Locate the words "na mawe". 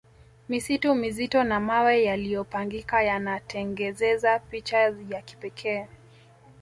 1.43-2.03